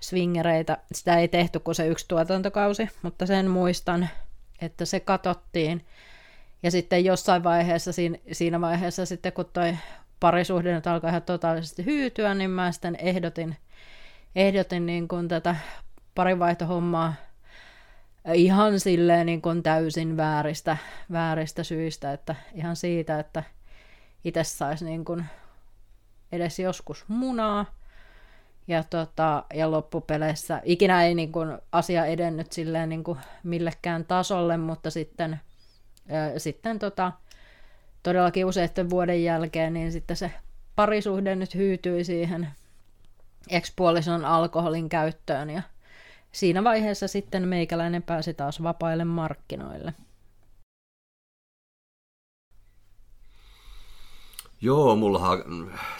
[0.00, 0.76] swingereita.
[0.92, 4.08] Sitä ei tehty kuin se yksi tuotantokausi, mutta sen muistan,
[4.60, 5.86] että se katottiin.
[6.62, 7.90] Ja sitten jossain vaiheessa,
[8.32, 9.76] siinä, vaiheessa sitten kun toi
[10.20, 13.56] parisuhde nyt alkaa ihan totaalisesti hyytyä, niin mä sitten ehdotin,
[14.36, 15.56] ehdotin niin kuin tätä
[16.14, 17.14] parivaihtohommaa
[18.34, 20.76] ihan silleen niin kuin täysin vääristä,
[21.12, 23.42] vääristä syistä, että ihan siitä, että
[24.24, 25.24] itse saisi niin kuin
[26.32, 27.78] edes joskus munaa,
[28.68, 34.56] ja, tota, ja loppupeleissä ikinä ei niin kuin, asia edennyt silleen niin kuin millekään tasolle,
[34.56, 35.40] mutta sitten
[36.36, 37.12] sitten tota,
[38.02, 40.30] todellakin useiden vuoden jälkeen, niin sitten se
[40.76, 42.48] parisuhde nyt hyytyi siihen
[43.48, 45.62] ekspuolison alkoholin käyttöön ja
[46.32, 49.94] siinä vaiheessa sitten meikäläinen pääsi taas vapaille markkinoille.
[54.60, 55.42] Joo, mullahan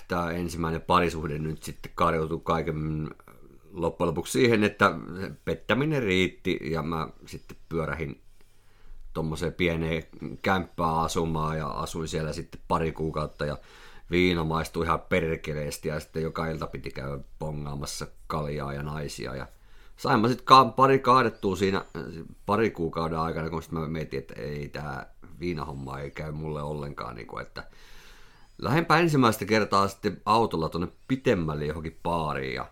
[0.08, 3.10] tämä ensimmäinen parisuhde nyt sitten karjoutui kaiken
[3.72, 4.94] loppujen lopuksi siihen, että
[5.44, 8.20] pettäminen riitti ja mä sitten pyörähin
[9.14, 10.02] tuommoiseen pieneen
[10.42, 13.58] kämppään asumaan ja asuin siellä sitten pari kuukautta ja
[14.10, 19.46] viina maistui ihan perkeleesti ja sitten joka ilta piti käydä pongaamassa kaljaa ja naisia ja
[19.98, 21.84] sain mä sitten ka- pari kaadettua siinä
[22.46, 25.06] pari kuukauden aikana, kun mä mietin, että ei tämä
[25.40, 27.64] viinahomma ei käy mulle ollenkaan, niin kuin, että
[28.58, 32.66] lähdenpä ensimmäistä kertaa sitten autolla tuonne pitemmälle johonkin baariin ja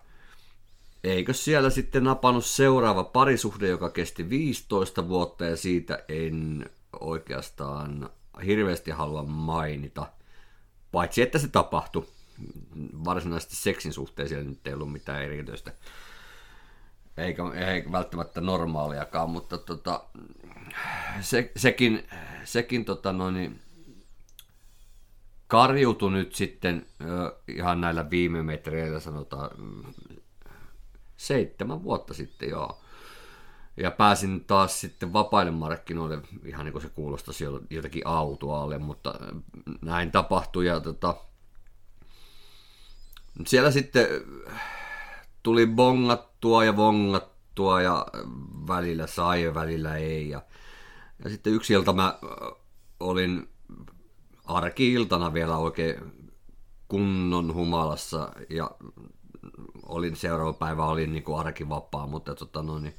[1.03, 8.09] eikö siellä sitten napannut seuraava parisuhde, joka kesti 15 vuotta ja siitä en oikeastaan
[8.45, 10.07] hirveästi halua mainita.
[10.91, 12.05] Paitsi että se tapahtui.
[13.05, 15.71] Varsinaisesti seksin suhteen siellä nyt ei ollut mitään erityistä.
[17.17, 20.03] Eikä, eikä välttämättä normaaliakaan, mutta tota,
[21.21, 22.07] se, sekin,
[22.43, 23.59] sekin tota noin,
[25.47, 26.85] karjutui nyt sitten
[27.47, 29.49] ihan näillä viime metreillä sanotaan
[31.17, 32.81] seitsemän vuotta sitten joo.
[33.77, 39.13] Ja pääsin taas sitten vapaille markkinoille, ihan niin kuin se kuulostaisi jotakin autoalle, mutta
[39.81, 40.65] näin tapahtui.
[40.65, 41.15] Ja tota,
[43.45, 44.07] siellä sitten
[45.43, 45.77] tuli
[46.41, 48.05] bongattua ja vongattua ja
[48.67, 50.29] välillä sai ja välillä ei.
[50.29, 50.41] Ja,
[51.23, 52.19] ja sitten yksi ilta mä
[52.99, 53.49] olin
[54.45, 55.95] arki-iltana vielä oikein
[56.87, 58.71] kunnon humalassa ja
[59.83, 62.95] olin seuraava päivä olin niin kuin arkivapaa, mutta tota no, niin,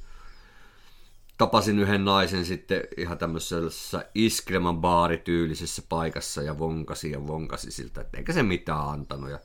[1.37, 8.17] tapasin yhden naisen sitten ihan tämmöisessä iskeleman baarityylisessä paikassa ja vonkasi ja vonkasi siltä, että
[8.17, 9.29] eikä se mitään antanut.
[9.29, 9.39] Ja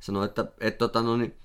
[0.00, 1.36] sanoi, että, että tota, no niin,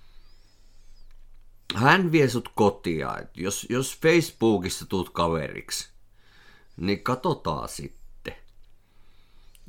[1.75, 5.89] hän vie sut kotia, jos, jos Facebookissa tuut kaveriksi,
[6.77, 8.33] niin katsotaan sitten.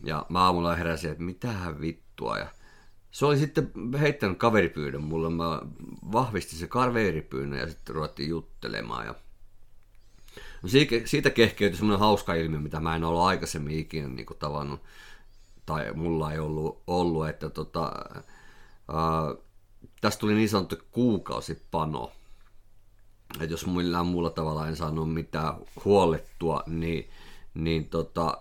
[0.05, 2.39] Ja mä aamulla heräsin, että mitähän vittua.
[2.39, 2.49] Ja
[3.11, 5.31] se oli sitten heittänyt kaveripyydön mulle.
[5.31, 5.61] Mä
[6.13, 9.07] vahvistin se kaveripyynnön ja sitten ruvettiin juttelemaan.
[9.07, 9.15] Ja
[10.63, 10.69] No
[11.05, 14.81] siitä kehkeytyi semmoinen hauska ilmiö, mitä mä en ollut aikaisemmin ikinä niin tavannut,
[15.67, 17.93] tai mulla ei ollut, ollut että tota,
[18.89, 19.35] ää,
[20.01, 22.13] tästä tuli niin sanottu kuukausipano.
[23.35, 27.11] Että jos millään muulla tavalla en saanut mitään huolettua, niin,
[27.55, 28.39] niin tota,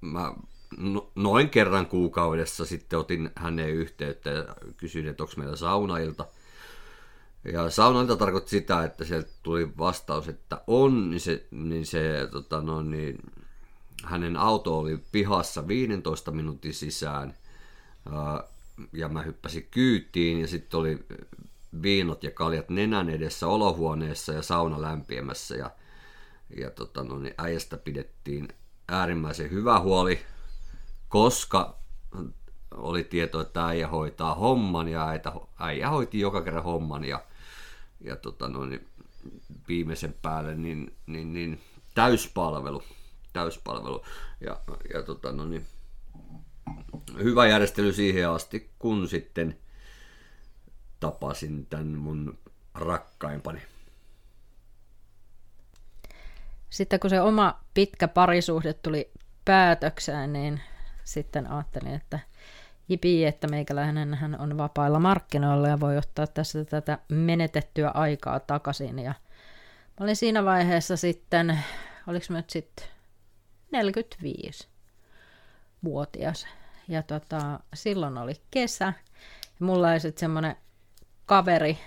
[0.00, 0.32] mä
[0.76, 6.26] no, noin kerran kuukaudessa sitten otin hänen yhteyttä ja kysyin, että onko meillä saunailta–
[7.44, 12.60] ja saunoilta tarkoitti sitä, että sieltä tuli vastaus, että on, niin se, niin se tota
[12.60, 13.18] no, niin,
[14.04, 17.34] hänen auto oli pihassa 15 minuutin sisään.
[18.92, 21.06] Ja mä hyppäsin kyytiin ja sitten oli
[21.82, 25.56] viinot ja kaljat nenän edessä olohuoneessa ja sauna lämpimässä.
[25.56, 25.70] Ja,
[26.56, 28.48] ja tota no, niin äijästä pidettiin
[28.88, 30.20] äärimmäisen hyvä huoli,
[31.08, 31.78] koska
[32.74, 35.22] oli tieto, että äijä hoitaa homman ja äijä,
[35.58, 37.22] äijä hoiti joka kerran homman ja
[38.04, 38.88] ja tota noin,
[39.68, 41.60] viimeisen päälle niin, niin, niin
[41.94, 42.82] täyspalvelu.
[43.32, 44.04] täyspalvelu.
[44.40, 44.60] Ja,
[44.94, 45.66] ja tota no niin,
[47.22, 49.58] hyvä järjestely siihen asti, kun sitten
[51.00, 52.38] tapasin tämän mun
[52.74, 53.62] rakkaimpani.
[56.70, 59.10] Sitten kun se oma pitkä parisuhde tuli
[59.44, 60.60] päätökseen, niin
[61.04, 62.18] sitten ajattelin, että
[62.88, 68.98] jipi, että meikäläinen hän on vapailla markkinoilla ja voi ottaa tässä tätä menetettyä aikaa takaisin.
[68.98, 69.14] Ja
[70.00, 71.58] mä olin siinä vaiheessa sitten,
[72.06, 72.86] oliko mä nyt sitten
[73.70, 74.68] 45
[75.84, 76.46] vuotias.
[76.88, 78.84] Ja tota, silloin oli kesä.
[79.60, 80.56] Ja mulla oli sitten semmoinen
[81.26, 81.78] kaveri,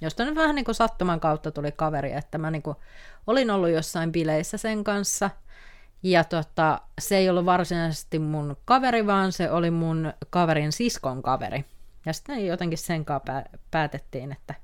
[0.00, 2.76] josta nyt vähän niin kuin sattuman kautta tuli kaveri, että mä niin kuin
[3.26, 5.30] olin ollut jossain bileissä sen kanssa–
[6.02, 11.64] ja tota, se ei ollut varsinaisesti mun kaveri, vaan se oli mun kaverin siskon kaveri.
[12.06, 14.54] Ja sitten jotenkin sen kanssa päätettiin, että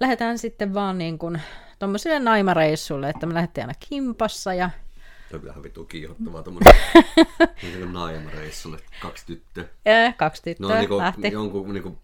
[0.00, 1.42] lähdetään sitten vaan niin kuin
[1.78, 4.70] tuommoisille naimareissulle, että me lähdettiin aina kimpassa ja
[5.34, 6.74] se on kyllä vittu kiihottavaa tuommoinen
[7.62, 9.64] niin naimareissulle, kaksi tyttöä.
[9.84, 11.32] Ja, kaksi tyttöä no, niin kuin, lähti.
[11.32, 11.98] jonkun niin kuin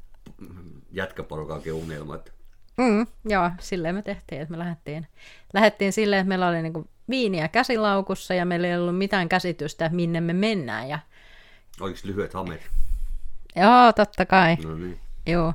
[0.92, 2.14] jätkäporukaankin unelma.
[2.14, 2.32] Että...
[2.76, 5.06] Mm, joo, silleen me tehtiin, että me lähdettiin,
[5.54, 9.90] lähdettiin silleen, että meillä oli niin kuin viiniä käsilaukussa ja meillä ei ollut mitään käsitystä,
[9.92, 10.88] minne me mennään.
[10.88, 10.98] Ja...
[11.80, 12.70] Oliko lyhyet hamet?
[13.56, 14.56] Joo, totta kai.
[14.56, 15.00] No niin.
[15.26, 15.54] Joo.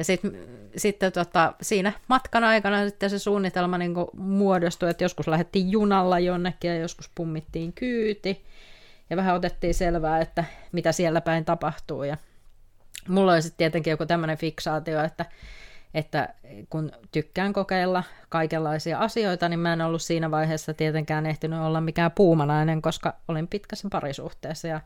[0.00, 0.38] Ja sitten
[0.76, 6.68] sit, tota, siinä matkan aikana sitten se suunnitelma niin muodostui, että joskus lähdettiin junalla jonnekin
[6.68, 8.44] ja joskus pummittiin kyyti.
[9.10, 12.02] Ja vähän otettiin selvää, että mitä siellä päin tapahtuu.
[12.02, 12.16] Ja
[13.08, 15.24] mulla oli sitten tietenkin joku tämmöinen fiksaatio, että
[15.94, 16.34] että
[16.70, 22.12] kun tykkään kokeilla kaikenlaisia asioita, niin mä en ollut siinä vaiheessa tietenkään ehtinyt olla mikään
[22.12, 24.80] puumanainen, koska olin pitkässä parisuhteessa ja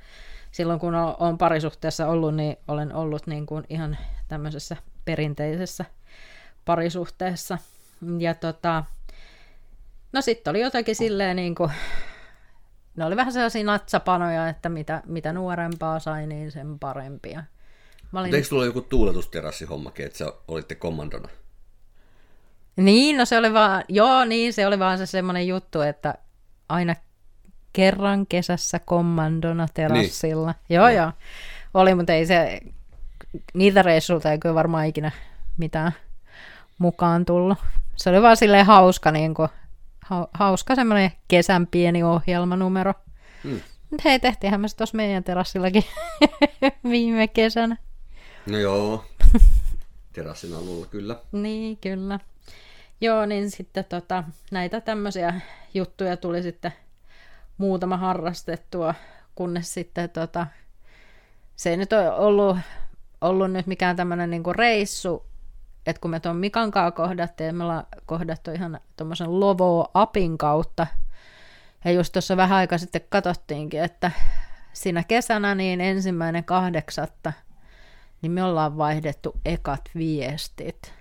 [0.50, 3.96] silloin kun olen parisuhteessa ollut, niin olen ollut niin kuin ihan
[4.28, 5.84] tämmöisessä perinteisessä
[6.64, 7.58] parisuhteessa.
[8.18, 8.84] Ja tota,
[10.12, 11.70] no sitten oli jotakin silleen niin kuin
[12.96, 17.42] ne oli vähän sellaisia natsapanoja, että mitä, mitä nuorempaa sai, niin sen parempia.
[18.14, 18.34] Mä olin...
[18.34, 21.28] Eikö sulla joku tuuletusterassihommakin, että sä olitte kommandona?
[22.76, 26.14] Niin, no se oli vaan, joo niin, se oli vaan se semmoinen juttu, että
[26.68, 26.94] aina
[27.72, 30.46] kerran kesässä kommandona terassilla.
[30.46, 30.76] Niin.
[30.76, 30.90] Joo, no.
[30.90, 31.12] joo.
[31.74, 32.60] Oli, mutta ei se,
[33.54, 35.10] niiltä reissulta ei kyllä varmaan ikinä
[35.56, 35.92] mitään
[36.78, 37.58] mukaan tullut.
[37.96, 39.48] Se oli vaan silleen hauska, niin kuin,
[40.34, 42.94] hauska semmoinen kesän pieni ohjelmanumero.
[43.44, 43.60] Hmm.
[44.04, 45.84] hei, tehtiinhän me se tuossa meidän terassillakin
[46.90, 47.76] viime kesänä.
[48.46, 49.04] No joo,
[50.12, 51.16] terassin alulla kyllä.
[51.32, 52.20] niin, kyllä.
[53.00, 55.40] Joo, niin sitten tota, näitä tämmöisiä
[55.74, 56.72] juttuja tuli sitten
[57.58, 58.94] muutama harrastettua,
[59.34, 60.46] kunnes sitten tota,
[61.56, 62.56] se ei nyt ole ollut,
[63.20, 65.26] ollut nyt mikään tämmöinen niinku reissu,
[65.86, 70.86] että kun me tuon Mikan kanssa kohdattiin, me ollaan kohdattu ihan tuommoisen Lovo-apin kautta,
[71.84, 74.10] ja just tuossa vähän aika sitten katsottiinkin, että
[74.72, 77.32] siinä kesänä niin ensimmäinen kahdeksatta,
[78.24, 80.94] niin me ollaan vaihdettu ekat viestit.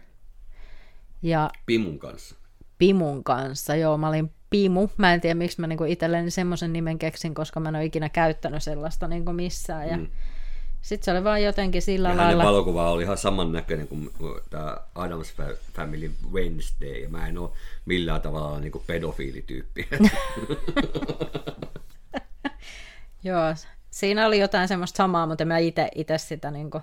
[1.22, 2.36] Ja Pimun kanssa.
[2.78, 3.98] Pimun kanssa, joo.
[3.98, 4.90] Mä olin Pimu.
[4.98, 8.10] Mä en tiedä, miksi mä niinku itselleni semmoisen nimen keksin, koska mä en ole ikinä
[8.10, 9.90] käyttänyt sellaista niinku missään.
[9.90, 10.08] Ja mm.
[10.82, 12.44] Sitten se oli vaan jotenkin sillä ja lailla...
[12.44, 14.10] valokuva oli ihan samannäköinen kuin
[14.50, 15.34] tämä Adams
[15.74, 17.50] Family Wednesday, ja mä en ole
[17.86, 19.88] millään tavalla niinku pedofiilityyppi.
[23.24, 23.56] Joo,
[23.90, 25.58] siinä oli jotain semmoista samaa, mutta mä
[25.96, 26.82] itse sitä niinku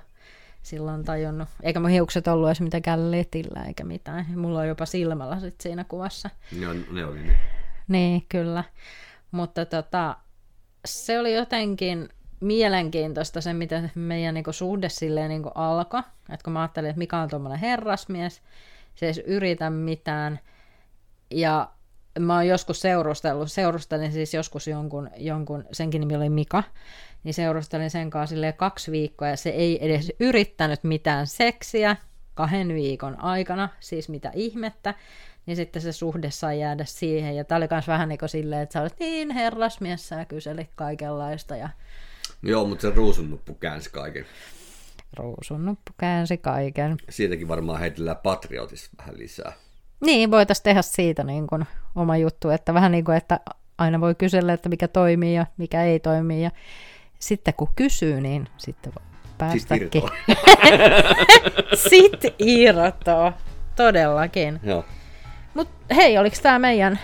[0.62, 1.48] silloin tajunnut.
[1.62, 4.26] Eikä mun hiukset ollut edes mitenkään letillä eikä mitään.
[4.36, 6.30] Mulla on jopa silmällä sit siinä kuvassa.
[6.60, 7.38] Ne, on, ne oli ne.
[7.88, 8.64] Niin, kyllä.
[9.30, 10.16] Mutta tota,
[10.84, 12.08] se oli jotenkin
[12.40, 16.00] mielenkiintoista se, miten meidän niinku suhde silleen niinku alkoi.
[16.00, 18.42] Että kun mä ajattelin, että mikä on tuommoinen herrasmies,
[18.94, 20.40] se ei yritä mitään.
[21.30, 21.70] Ja
[22.18, 26.62] mä oon joskus seurustellut, seurustelin siis joskus jonkun, jonkun senkin nimi oli Mika,
[27.24, 31.96] niin seurustelin sen kanssa kaksi viikkoa ja se ei edes yrittänyt mitään seksiä
[32.34, 34.94] kahden viikon aikana, siis mitä ihmettä,
[35.46, 37.36] niin sitten se suhde sai jäädä siihen.
[37.36, 40.68] Ja tämä oli myös vähän niin kuin silleen, että sä olet niin herrasmies, ja kyseli
[40.74, 41.56] kaikenlaista.
[41.56, 41.68] Ja...
[42.42, 44.26] Joo, mutta se ruusunnuppu käänsi kaiken.
[45.16, 46.96] Ruusunnuppu käänsi kaiken.
[47.08, 49.52] Siitäkin varmaan heitellään Patriotissa vähän lisää.
[50.00, 53.40] Niin, voitaisiin tehdä siitä niin kuin oma juttu, että vähän niin kuin, että
[53.78, 56.44] aina voi kysellä, että mikä toimii ja mikä ei toimi.
[56.44, 56.50] Ja
[57.20, 59.04] sitten kun kysyy, niin sitten voi
[59.38, 59.90] päästäkin.
[61.74, 63.32] Sitten irtoaa.
[63.76, 64.60] Todellakin.
[64.62, 64.84] Joo.
[65.54, 66.98] Mut hei, oliko tämä meidän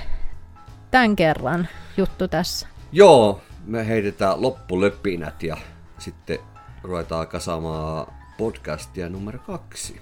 [0.90, 2.66] tämän kerran juttu tässä?
[2.92, 5.56] Joo, me heitetään loppulöpinät ja
[5.98, 6.38] sitten
[6.82, 8.06] ruvetaan kasaamaan
[8.38, 10.00] podcastia numero kaksi.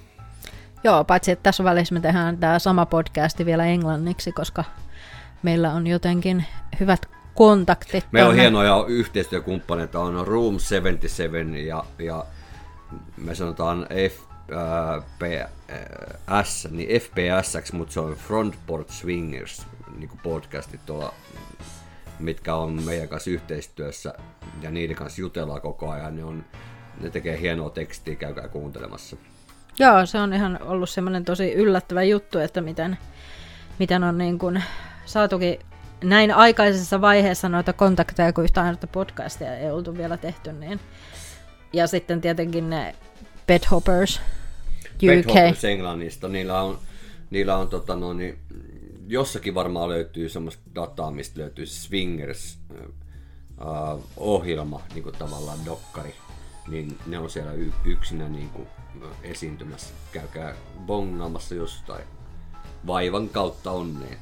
[0.84, 4.64] Joo, paitsi että tässä välissä me tehdään tämä sama podcasti vielä englanniksi, koska
[5.42, 6.44] meillä on jotenkin
[6.80, 8.04] hyvät kontaktit.
[8.12, 12.24] Meillä on hienoja yhteistyökumppaneita, on Room 77 ja, ja
[13.16, 15.48] me sanotaan FPS,
[16.70, 19.66] niin FPS, mutta se on Frontport Swingers
[19.96, 21.14] niin kuin podcastit tuolla,
[22.18, 24.14] mitkä on meidän kanssa yhteistyössä
[24.62, 26.16] ja niiden kanssa jutellaan koko ajan.
[26.16, 26.44] Ne, on,
[27.00, 29.16] ne tekee hienoa tekstiä, käykää kuuntelemassa.
[29.78, 32.98] Joo, se on ihan ollut semmoinen tosi yllättävä juttu, että miten,
[33.78, 34.62] miten on niin kuin
[35.04, 35.58] saatukin
[36.04, 40.80] näin aikaisessa vaiheessa noita kontakteja, kun yhtä ainoa podcastia ei oltu vielä tehty, niin
[41.72, 42.94] ja sitten tietenkin ne
[43.46, 44.20] Bedhoppers
[44.94, 45.00] UK.
[45.06, 46.78] Bedhoppers Englannista, niillä on,
[47.30, 48.38] niillä on tota, no, niin,
[49.06, 56.14] jossakin varmaan löytyy semmoista dataa, mistä löytyy Swingers uh, ohjelma, niin kuin tavallaan dokkari,
[56.68, 58.68] niin ne on siellä y- yksinä niin kuin,
[59.22, 59.94] esiintymässä.
[60.12, 60.54] Käykää
[60.86, 62.04] bongaamassa jostain
[62.86, 64.18] vaivan kautta onneen.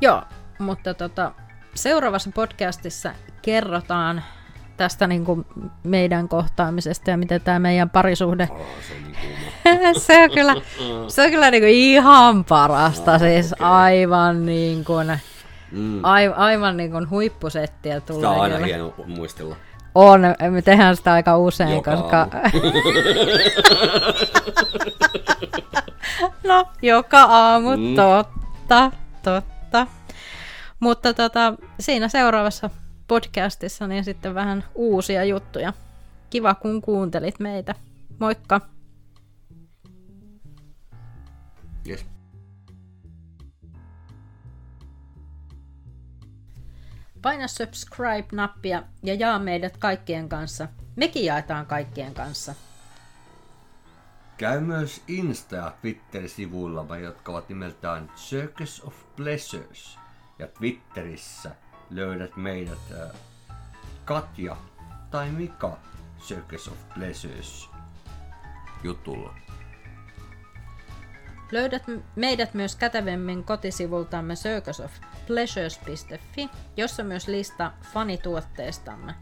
[0.00, 0.22] Joo,
[0.58, 1.32] mutta tota,
[1.74, 4.22] seuraavassa podcastissa kerrotaan
[4.76, 5.46] tästä niin kuin
[5.84, 8.48] meidän kohtaamisesta ja miten tämä meidän parisuhde...
[8.50, 9.02] Oh, se, on
[9.82, 10.54] niin se on kyllä,
[11.08, 13.66] se on kyllä niin kuin ihan parasta, oh, siis okay.
[13.68, 15.18] aivan niin kuin,
[15.72, 16.00] mm.
[16.36, 18.20] aivan niin kuin huippusettiä tulee.
[18.20, 19.56] Sitä on aina hieno muistella.
[19.94, 22.28] On, me tehdään sitä aika usein, joka koska...
[26.48, 27.94] no, joka aamu, mm.
[27.94, 28.90] totta,
[29.22, 29.57] totta.
[30.80, 32.70] Mutta tota, siinä seuraavassa
[33.08, 35.72] podcastissa niin sitten vähän uusia juttuja.
[36.30, 37.74] Kiva kun kuuntelit meitä.
[38.20, 38.60] Moikka!
[41.88, 42.06] Yes.
[47.22, 50.68] Paina subscribe-nappia ja jaa meidät kaikkien kanssa.
[50.96, 52.54] Mekin jaetaan kaikkien kanssa.
[54.36, 59.98] Käy myös Insta- ja Twitter-sivuilla, jotka ovat nimeltään Circus of Pleasures.
[60.38, 61.50] Ja Twitterissä
[61.90, 63.10] löydät meidät äh,
[64.04, 64.56] Katja
[65.10, 65.78] tai Mika
[66.20, 67.70] Circus of Pleasures
[68.82, 69.34] jutulla.
[71.52, 71.82] Löydät
[72.16, 79.14] meidät myös kätevemmin kotisivultamme circusofpleasures.fi, jossa myös lista fanituotteestamme.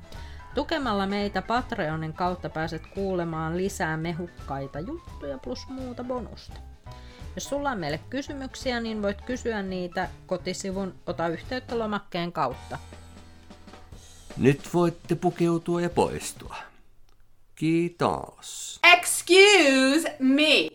[0.54, 6.75] Tukemalla meitä Patreonin kautta pääset kuulemaan lisää mehukkaita juttuja plus muuta bonusta.
[7.36, 12.78] Jos sulla on meille kysymyksiä, niin voit kysyä niitä kotisivun Ota yhteyttä lomakkeen kautta.
[14.36, 16.56] Nyt voitte pukeutua ja poistua.
[17.54, 18.80] Kiitos.
[18.92, 20.68] Excuse me.